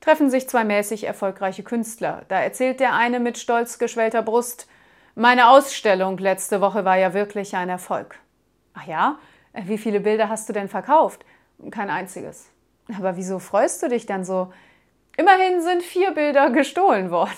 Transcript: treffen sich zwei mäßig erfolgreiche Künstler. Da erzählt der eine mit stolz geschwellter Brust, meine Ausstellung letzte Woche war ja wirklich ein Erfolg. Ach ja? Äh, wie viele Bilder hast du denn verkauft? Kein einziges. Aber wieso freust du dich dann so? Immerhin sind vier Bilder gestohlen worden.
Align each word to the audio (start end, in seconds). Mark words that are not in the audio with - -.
treffen 0.00 0.30
sich 0.30 0.48
zwei 0.48 0.64
mäßig 0.64 1.04
erfolgreiche 1.04 1.62
Künstler. 1.62 2.22
Da 2.28 2.40
erzählt 2.40 2.80
der 2.80 2.94
eine 2.94 3.20
mit 3.20 3.38
stolz 3.38 3.78
geschwellter 3.78 4.22
Brust, 4.22 4.66
meine 5.14 5.50
Ausstellung 5.50 6.18
letzte 6.18 6.60
Woche 6.60 6.84
war 6.84 6.96
ja 6.96 7.12
wirklich 7.12 7.56
ein 7.56 7.68
Erfolg. 7.68 8.18
Ach 8.74 8.86
ja? 8.86 9.18
Äh, 9.52 9.62
wie 9.66 9.78
viele 9.78 10.00
Bilder 10.00 10.28
hast 10.28 10.48
du 10.48 10.52
denn 10.52 10.68
verkauft? 10.68 11.24
Kein 11.70 11.90
einziges. 11.90 12.48
Aber 12.96 13.16
wieso 13.16 13.38
freust 13.38 13.82
du 13.82 13.88
dich 13.88 14.06
dann 14.06 14.24
so? 14.24 14.52
Immerhin 15.16 15.60
sind 15.60 15.82
vier 15.82 16.12
Bilder 16.12 16.50
gestohlen 16.50 17.10
worden. 17.10 17.32